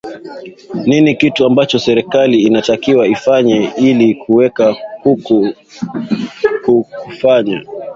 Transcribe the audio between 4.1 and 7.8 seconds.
kuweza ku ku kufanya